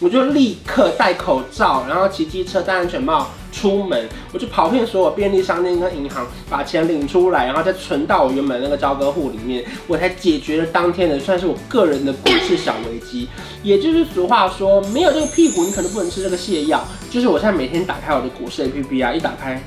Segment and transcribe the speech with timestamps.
[0.00, 13.28] 我就立刻戴口罩，然后骑机车戴安全帽出门，我就跑遍所有便利商店跟银行，把钱领出来，然后再存到我原本那个交割户里面，我才解决了当天的算是我个人的股市小危机。
[13.62, 16.86] 也就是俗话说，没有这个屁股，你可能不能吃这个泻药。
[17.10, 19.60] 就是我现在每天打开我的股市 APP 啊，一打开，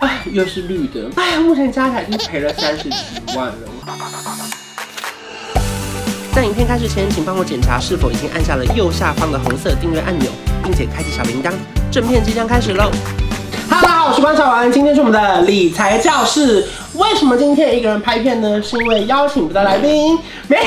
[0.00, 2.96] 哎，又是绿的，哎，目前加起来已经赔了三十几
[3.34, 3.54] 万了。
[6.34, 10.30] 在影片开始前，请帮我检查是否已经按下了右下方的红色订阅按钮，
[10.64, 11.52] 并且开启小铃铛。
[11.90, 12.90] 正片即将开始喽！
[13.68, 16.66] 哈喽，大家好，我是关韶文，今天是我们的理财教室。
[16.94, 18.62] 为什么今天一个人拍片呢？
[18.62, 20.62] 是因为邀请不到来宾，没有。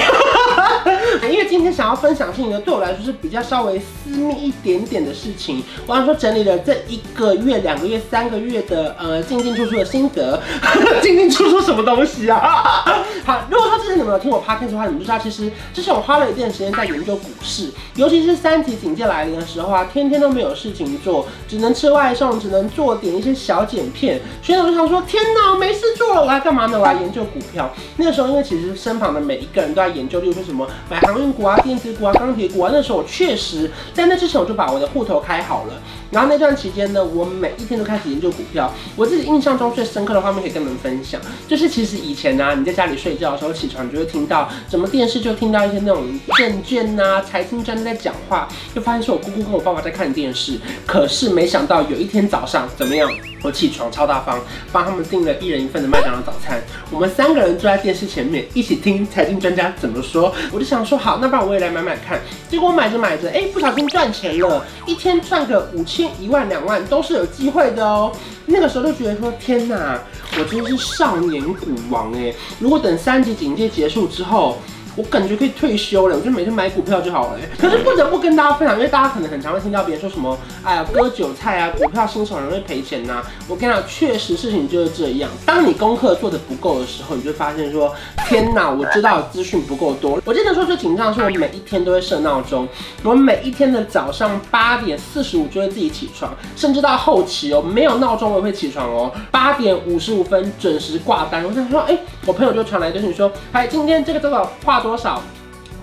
[1.24, 5.64] 因为今天想要分享的事情呢，对我来说是比较稍微私密一点点的事情。
[5.88, 10.42] 我想说整理了这一个月、两个月、三个月的呃进进出出的心得。
[11.02, 12.84] 进进出出什么东西啊？
[13.26, 24.22] 好，如果说之前你们有听我 podcast 的话，你们就知道其实之前我花了一段时间在研究股市，尤其是三级警戒来临的时候啊，天天都没有事情做，只能吃外送，只能做点一些小剪片。
[24.42, 26.22] 所以我就想说，天哪，没事做了。
[26.22, 26.80] 我来干嘛呢？
[26.80, 27.72] 我来研究股票。
[27.98, 32.72] 那个时候，因为其实身旁的每一个人都在研究，例如说什么买航运股啊、电子股啊、钢铁股啊。
[32.74, 35.74] 那时候我确实在那之前我就把我的户头开好了。
[36.12, 38.72] 然后那段期间呢，我每一天都开始研究股票。
[38.96, 46.06] 我自己印象中最深刻的画面可以跟你们分享，就是其实以前呢、啊，你在家里睡觉的时候起床，你就会听到什么电视就听到一些那种
[46.38, 50.60] 证券啊、财经专家在讲话，就发现是我姑姑跟我爸爸在看电视。
[50.86, 53.10] 可是没想到有一天早上怎么样？
[53.46, 54.40] 我起床超大方，
[54.72, 56.60] 帮他们订了一人一份的麦当劳早餐。
[56.90, 60.34] 我们三个人坐在电视前面，一起听财经专家怎么说。
[60.52, 62.20] 我就想说，好，那不然我也来买买看。
[62.50, 68.12] 结果买着买着，哎，不小心赚钱了，一天赚个五千、一万、两万都是有机会的哦。
[68.48, 70.00] 那个时候就觉得说，天哪，
[70.40, 72.34] 我真是少年股王哎！
[72.58, 74.58] 如果等三级警戒结束之后。
[74.96, 77.40] 我感觉可以退休了，我就每天买股票就好了。
[77.58, 83.22] 可是不得不跟大家分享，因为大家可能很常会听到别人说什么，哎呀，割韭菜啊，股票新手容易赔钱呐。
[83.50, 85.30] 我跟你讲，确实事情就是这样。
[85.46, 87.94] 当你功课做的不够的时候，你就发现说，
[88.30, 90.22] 天哪，我知道资讯不够多。
[90.24, 92.66] 我记得说最紧张的是我每一天都会设闹钟，
[93.04, 101.44] 我每一天的早上八点四十五就会自己起床，甚至到后期哦，没有闹钟我也会起床哦，八点五十五分准时挂单。
[101.44, 104.85] 我想说，哎，我朋友就传来就是你说，哎，今天这个这个画。
[104.86, 105.20] 多少？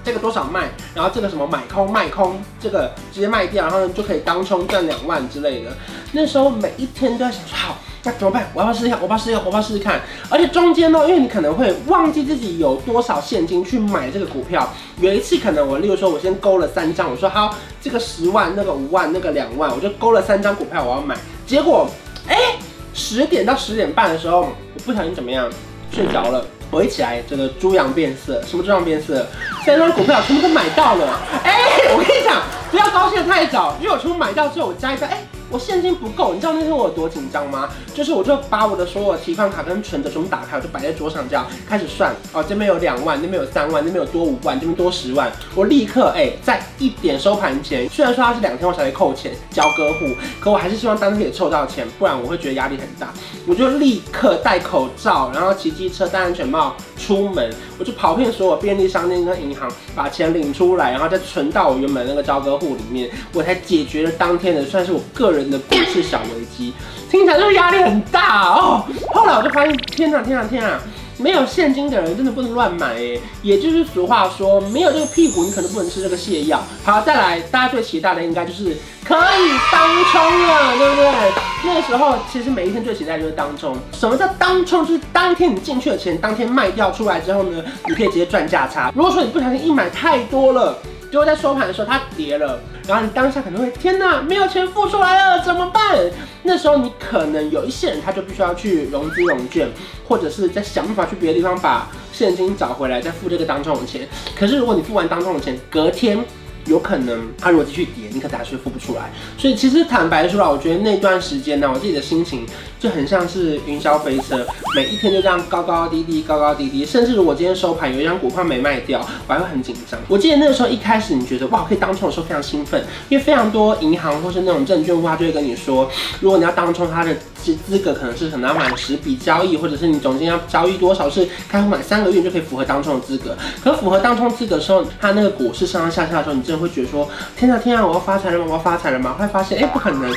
[0.04, 0.68] 这个多少卖？
[0.94, 2.40] 然后这个什么买空卖空？
[2.60, 5.70] 这个直接卖掉，然后就可以当冲赚两万之类的。
[6.12, 8.48] 那时候每一天都在想说，好，那怎么办？
[8.54, 8.96] 我要不要试一下？
[8.96, 9.38] 我要不要试一下？
[9.40, 10.00] 我要不要试试看？
[10.28, 14.68] 而且中间呢，因为你可能会忘记自己有多少现金去买这个股票。
[15.00, 21.16] 有一次可能我，例如说，我先勾了三张，我说好，这个十万，那个五万，那个两万，我就勾了三张股票，我要买。
[21.46, 21.88] 结果，
[22.26, 22.56] 哎，
[22.92, 24.40] 十点到十点半的时候，
[24.74, 25.48] 我不小心怎么样，
[25.92, 26.44] 睡着了。
[26.72, 29.26] 我一起来，这个猪羊变色，什么猪羊变色？
[29.62, 31.20] 三张股票全部都买到了。
[31.44, 31.54] 哎，
[31.94, 32.40] 我跟你讲，
[32.70, 35.22] 不要高兴得太早，因为我全部买到之后，我加一个，哎。
[35.52, 37.68] 我现金不够，你知道那天我有多紧张吗？
[37.92, 42.16] 就是我就把我的所有提款卡跟存折全部打开，我就摆在桌上这样开始算。
[42.32, 45.30] 哦，这边有两万，那边有三万，那边有多五万，这边多十万。
[45.54, 53.12] 我立刻哎、在一点收盘前，虽然说它是两天后才会扣钱交割户，可我还是希望当天可以凑到钱，不然我会觉得压力很大。
[53.46, 65.41] 我就立刻戴口罩，然后骑机车戴安全帽出门，我就跑遍所有便利商店跟银行，把钱领出来，然后再存到我原本那个交割户里面，我才解决了当天的算是我个人。
[65.42, 66.72] 真的股市小危机，
[67.10, 68.84] 听起来就是压力很大哦。
[69.12, 70.78] 后来我就发现，天哪，天哪，天哪！
[71.18, 73.18] 没有现金的人真的不能乱买哎。
[73.42, 76.60] 也就是俗话说，没有这个屁股，你可能不能吃这个泻药。
[76.84, 81.32] 好，再来，大家最期待的应该就是可以当冲了，对不对？
[81.64, 83.76] 那个时候其实每一天最期待就是当冲。
[83.92, 84.86] 什么叫当冲？
[84.86, 88.92] 就是当天你进去的钱，当天卖掉出来之后呢，你可以直接赚价差。
[88.94, 90.78] 如果说你不小心一买太多了，
[91.10, 92.58] 结果在收盘的时候它跌了。
[92.86, 95.98] 然后你当下可能会天哪，没有钱付出来了，怎么办？
[96.42, 99.68] 那时候你可能有一些人他就必须要去融资融券，
[100.06, 104.08] 或者是再想办法去别的地方把现金找回来，再付这个当中的钱。
[104.36, 106.18] 可是如果你付完当中的钱，隔天。
[106.66, 109.10] 有可能他如果继续跌，你可能还是付不出来。
[109.36, 112.46] 所以其实坦白说啊，我觉得那段时间呢，我自己的心情
[112.82, 114.44] 就很像是云霄飞车，
[114.74, 116.84] 每一天就这样高高低低，高高低低。
[116.84, 118.98] 甚至如果今天收盘有一张股票没卖掉，
[119.28, 120.00] 我还会很紧张。
[120.08, 125.88] 我记得那个时候一开始你觉得哇可以当冲的时候非常兴奋，因为非常多银行或是那种证券户他就会跟你说，
[126.18, 133.36] 如果你要当冲，它的资资格可能是可能要满十笔交易，或者是你总金要交易多少是开户满三个月就可以符合当冲的资格。
[133.62, 138.46] 可符合当冲资格的时候，它那个股市上上下下的时候，你真的会觉得说，天啊天啊，我要发财了吗？
[138.48, 139.14] 我要发财了吗？
[139.16, 140.12] 会发现，哎、不可能。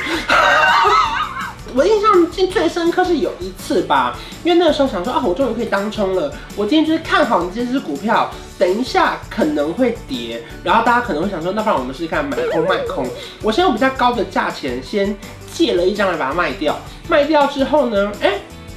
[1.74, 2.05] 我印象
[2.36, 6.30] 记最深刻是有一次吧，因为那个时候想说啊，我终于可以当冲了。
[6.54, 13.06] 我今天就是看好你这支股票，等一下可能会跌，然后大家可能会想说，那不然我们试试看买空卖空。
[13.42, 15.16] 我先用比较高的价钱先
[15.50, 16.78] 借了一张来把它卖掉，
[17.08, 18.34] 卖掉之后呢，哎，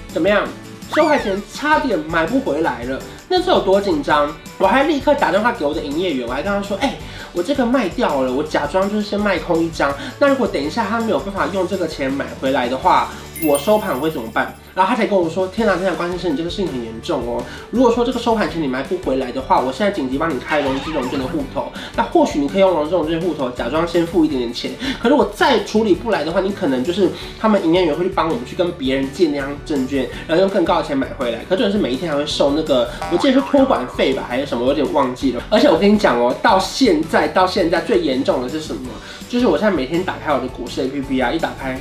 [0.07, 0.47] 怎么样？
[0.95, 4.33] 收盘前差点买不回来了，那次有多紧张？
[4.57, 6.95] 我还立刻打电话给我的营业员，我还跟他说，哎。
[7.31, 9.93] 我这个卖掉了，我假装就是先卖空一张。
[10.17, 13.09] 那如果等一下他没有办法用这个钱买回来的话，
[13.43, 14.55] 我收盘会怎么办？
[14.75, 17.43] 然后他才跟我说：“天哪，天哪，关先生，你这个事情很严重哦。
[17.69, 21.69] 如果说这个收盘钱你买不回来的话，我现在紧急帮你开融资融券的户头。
[21.97, 24.71] 那或许你可以用融资融券户头假装先付一点点钱。
[25.01, 31.39] 可是我再处理不来的话，你可能就是他们营业员会去帮我们去跟别人借那张证券，然后用更高的钱买回来。
[31.49, 35.43] 可是是每一天还会收那个，我记得是托管费吧，还是什么，我有点忘记了。
[35.49, 38.89] 而且我跟你讲哦，到现在到现在最严重的是什么？
[39.27, 41.77] 就是我现在每天打开我的股市 APP 啊，一打开。”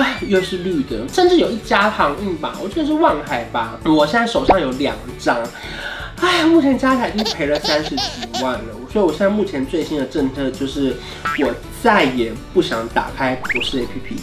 [0.00, 3.78] 哎，又是绿的，甚至有一家航运吧，我记得是万海吧。
[3.84, 5.36] 我现在手上有两张，
[6.22, 8.02] 哎，目前加起来已经赔了三十几
[8.42, 8.60] 万了。
[8.90, 10.96] 所以我现在目前最新的政策就是，
[11.44, 14.16] 我再也不想打开股市 APP。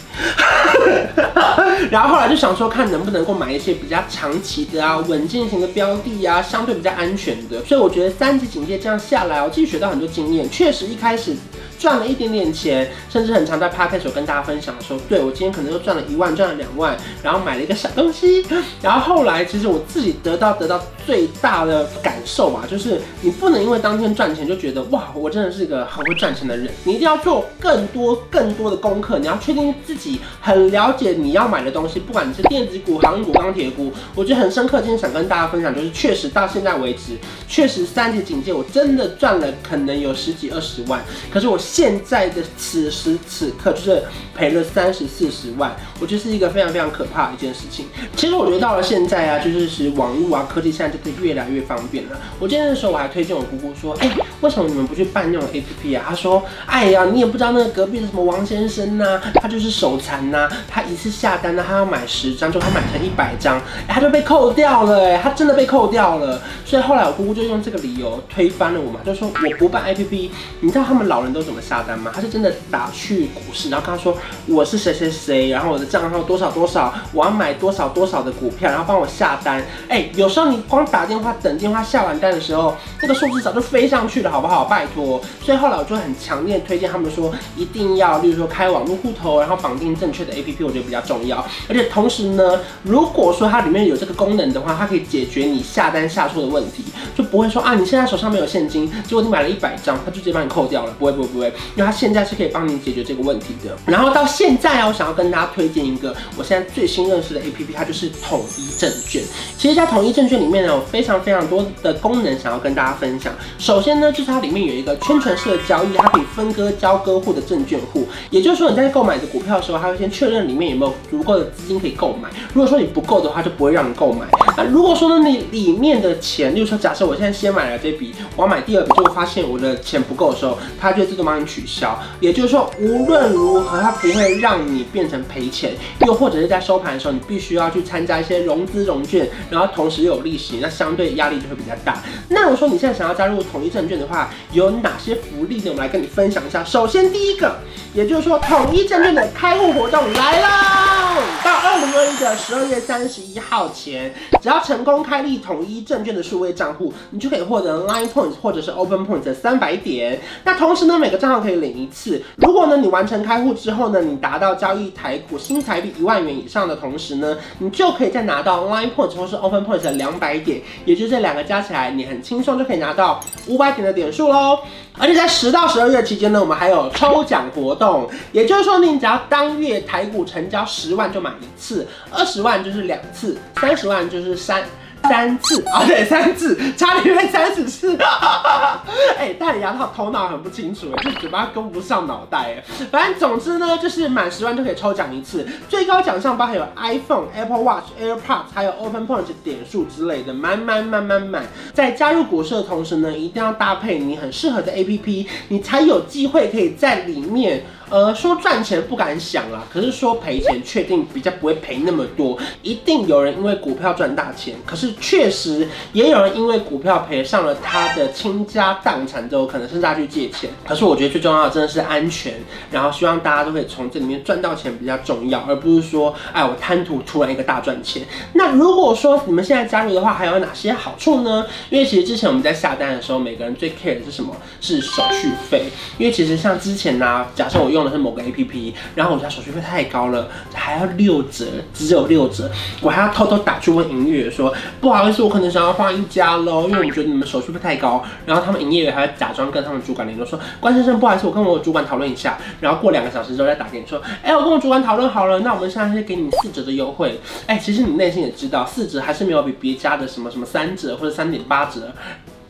[1.90, 7.64] 然后后来就想说，看能不能够买一些比较长期的啊、稳健型的标的啊，相对比较安全的。
[7.64, 11.36] 所以我觉得三级警戒这样下来，我自己学到很多经验，确实一开始。
[11.78, 18.44] 赚了一点点钱，甚至很常在 podcast 有跟大家分享说，对，我今天可能又赚了一万，赚了两万，然后买了一个小东西。
[18.82, 26.68] 然后后来，其实我自己得到得到最大的感受吧，就是你不能因为当天赚钱就觉得哇，我真的是一个很会赚钱的人。
[26.82, 33.92] 你一定要做更多更多的功课，你要确定自己很了解你要买的东西，不管你是电子股、航运股、钢铁股。
[34.16, 37.12] 我觉得很深刻，今天想跟大家分享，就是确实到现在为止，
[37.46, 41.00] 确实三级警戒，我真的赚了可能有十几二十万，
[41.32, 41.56] 可是我。
[41.70, 44.02] 现在的此时此刻就是
[44.34, 47.84] 赔了三十四十万，我觉得是一个非常非常可怕的一件事情。
[48.16, 52.18] 其实我觉得到了现在啊，就是是网络啊、科技现在真的越来越方便了。
[52.40, 56.04] 我今天的时候我还推荐我姑姑说，哎、为什么你们不去办那种 APP 啊？
[56.08, 66.40] 他说，哎呀，你也不知道那个隔壁的什么王先生呐、他就是手残呐，他一次下单呢，他要买十张，就他买成一百张，他就被扣掉了，哎，他真的被扣掉了。
[66.64, 70.30] 所以后来我姑姑就用这个理由推翻了我嘛，就说我不办 APP。
[70.60, 71.58] 你知道他们老人都怎么？
[71.68, 72.10] 下单吗？
[72.14, 79.62] 他是真的打去股市，然后跟他说我是谁谁谁，然后我的账号多少多少，我要买多少多少的股票，然后帮我下单。
[79.88, 84.64] 哎、有时候你光打电话等电话下完单的时候，那个数字早就飞上去了，好不好？
[84.64, 85.20] 拜托。
[85.42, 91.44] 所以后来我就很强烈推荐他们说，一定要，例如说开网络户头，然后绑定正确的 APP，我觉得比较重要。
[91.68, 96.84] 而且同时呢，如果说它里面有这个功能的话，它可以解决你下单下错的问题，
[97.18, 101.46] 就不会说啊，你现在手上没有现金，结果你买了一百张，他就直接帮你扣掉了，不会不会不会。
[101.74, 103.76] 因为他现在是可以帮你解决这个问题的。
[103.86, 109.20] 然后到现在啊，我想要跟大家推荐一个我现在最新认识的 APP，它就是统一证券。
[109.58, 113.34] 其实，在统一证券里面呢，有非常非常多的功能想要跟大家分享。
[113.58, 118.06] 首先呢，就是它里面有一个圈存式的交易，它可以分割交割户的证券户。
[118.30, 122.28] 也就是说，你在购买的股票的时候，它会先确认里面有没有足够的资金可以购买。
[122.54, 124.24] 如果说你不够的话，就不会让你购买。
[124.56, 131.98] 那如果说呢，你里面的钱，例如说，假设我现在先买了这笔，我要买第二笔，就会发现我的钱不够的时候，它就自动帮你取消。
[132.20, 135.72] 也就是说，无论如何，它不会让你变成赔钱。
[136.06, 142.02] 又或者是在收盘的时候，你必须要去参加一些融资融券，然后同时又有利息，那相对压力就会比较大。
[142.28, 145.70] 那如果说你现在想要加入统一证券的话，有哪些福利呢？
[145.70, 146.62] 我们来跟你分享一下。
[146.62, 147.56] 首先，第一个，
[147.94, 150.97] 也就是说，统一证券的开户活动来啦！
[151.44, 160.20] 到二零二一的十二月三十一号前，只要成功开立统一证券的数位账户，你就可以获得 Line Points 或者是 Open Points 的三百点。
[160.44, 162.22] 那同时呢，每个账号可以领一次。
[162.36, 174.58] 如果呢，你完成开户之后呢，你达到交易台股新台币一万元以上的同时呢，你就可以再拿到 Line Points 或是 Open Points 的两百点，也就这两个加起来，你很轻松就可以拿到五百点的点数喽。
[174.98, 184.62] 而且在十到十二月期间呢，我们还有抽奖活动，也就是说，你只要当月台股成交十万就买一次，二十万就是两次，三十万就是三。
[185.04, 187.96] 三次啊，对，三次，差点变三十次。
[189.16, 192.64] 哎，大李牙套头脑很不清楚，哎，就嘴巴跟不上脑袋，哎。
[192.90, 201.44] 反正总之呢，就是满十万就可以抽奖一次，最高奖项包含有 iPhone、Apple Watch、AirPods，还有 Open Point 点数之类的，满满满满满。
[201.72, 207.64] 在加入股市的同时呢，一定要搭配你很适合的 APP，你才有机会可以在里面。
[207.90, 212.38] 呃，说赚钱不敢想啦，可是说赔钱确定比较不会赔那么多。
[212.62, 220.50] 一定有人因为股票赚大钱，可是确实也有人因为股票赔上了他的倾家荡产，之后可能甚至要去借钱。
[220.66, 222.34] 可是我觉得最重要的真的是安全，
[222.70, 228.02] 然后希望大家都可以从这里面赚到钱比较重要，而不是说，哎，我贪图突然一个大赚钱。
[228.34, 231.46] 那如果说你们现在加入的话，还有哪些好处呢？
[231.70, 234.36] 因为其实之前我们在下单的时候，每个人最 care 的是什么？
[234.60, 235.64] 是手续费。
[235.96, 242.50] 因为其实像之前呢、啊，假设我用用的是某个 APP，然后我家手续费太高了，还要六折，只有六折，
[242.82, 248.02] 我还要偷偷打去问营业员说，不好意思，我可能想要换一家喽，因为我觉得你们手续费太高。
[248.26, 252.38] 然后他们营业员还要假装跟他们主管联络说，关先生，不好意思，我跟我主管讨论一下。
[252.60, 257.20] 然后过两个小时之后再打给你说，哎，我跟我主管讨论好了，那我们现在先给你四折的优惠。
[257.46, 261.92] 哎，其实你内心也知道，四折还是没有比别家的什么什么三折或者三点八折。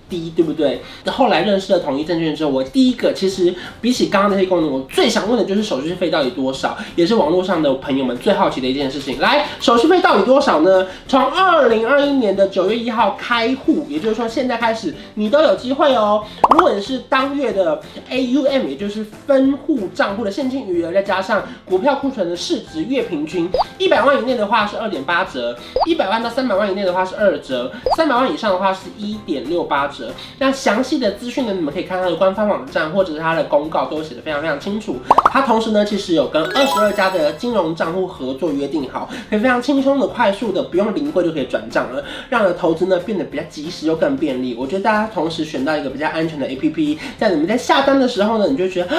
[0.09, 0.81] 低对不对？
[1.05, 9.21] 那后来认识了统一证券之后，我第一个其实比起刚刚那些功能，我最想问的就是手续费到底多少，也是网络上的朋友们最好奇的一件事情。
[9.21, 10.87] 来，手续费到底多少呢？
[11.07, 16.25] 从二零二一年的九月一号开户，也就是说现在开始你都有机会哦。
[16.51, 23.49] 如果你是当月的 AUM，也就是分户账户的现金余额，再加上股票库存的市值月平均，
[23.79, 29.98] 一百万以内的话是二点八折，一百万到三百万以内的话是二折，三百万以上的话是一点六八折。
[30.39, 34.97] 那详细的资讯呢，你们可以看它的官方网站或者是它的公告，都写得非常非常清楚。
[35.31, 44.57] 它同时呢，其实有跟二十二家的金融账户合作约定好，可以非常轻松的、快速的，不用临柜就可以转账了，让你的投资呢变得比较及时又更便利。
[44.59, 48.97] 我觉得大家同时选到一个比较安全的 APP，在你们在下单的时候呢，你就觉得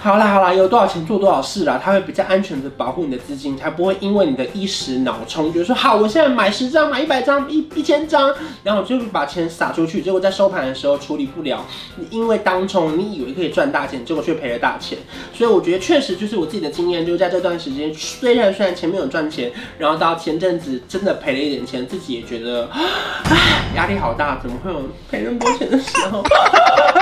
[0.00, 11.62] 好啦好啦，有多少钱做多少事啦，它会比较安全的保护你的资金，才不会因为你的一时脑冲，觉得说好，我现在买十张、买一百张、一一千张，然后就把钱撒出去，结果在收盘的时候处理不了，
[11.96, 14.96] 你因为当冲你以为可以赚大钱，结果却赔了大钱。
[15.34, 22.70] 所以我觉得确实就是我自己的经验，就是在这段时间，虽然虽然前面有赚钱，然后到前阵子真的赔了一点钱，自己也觉得，
[23.76, 24.80] 压力好大，怎么会有
[25.10, 26.24] 赔那么多钱的时候？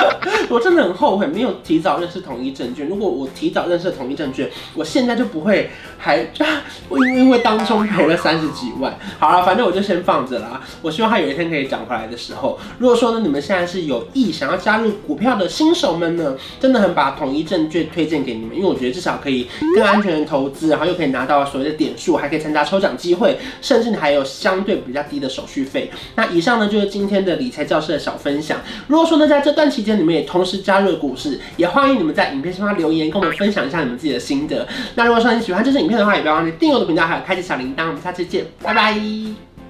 [0.49, 2.88] 我真的很后悔没有提早认识统一证券。
[2.88, 6.19] 如果我提早认识统一证券，我现在就不会还
[6.90, 8.99] 因为因为当中赔了三十几万。
[9.19, 10.61] 好了，反正我就先放着了啊。
[10.83, 25.90] 我希望他有一天可以涨回来的时候，如果说呢，你们现在是有意想要加入股票的新手们呢，真的很把统一证券推荐给你们，因为我觉得至少可以更安全的投资，然后又可以拿到所谓的点数，还可以参加抽奖机会，甚至你还有相对比较低的手续费。
[26.17, 28.61] 那以上呢就是今天的理财教室的小分享。
[28.87, 34.66] 如果说呢在这段期间间里面也同时加入了股市，也欢迎你们在影片下方留言，跟我们分享一下你们自己的心得。
[34.95, 37.87] 那如果说你喜欢这支影片的话，也不要忘记订阅我的频道，还有开启小铃铛。
[37.88, 38.95] 我们下期见， 拜拜。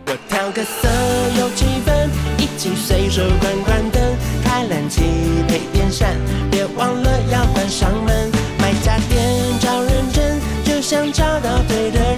[0.07, 0.89] 我调个色，
[1.39, 2.09] 有气氛，
[2.39, 4.03] 一起随手关关灯，
[4.43, 5.03] 开冷气
[5.47, 6.17] 配电扇，
[6.51, 8.31] 别忘了要关上门。
[8.59, 9.23] 买家电
[9.61, 10.81] 找认真，就
[11.13, 12.18] 找到对的。